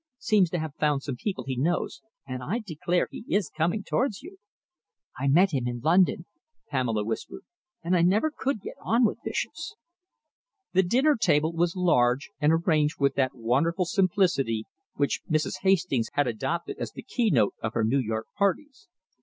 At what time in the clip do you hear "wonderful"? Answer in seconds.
13.35-13.85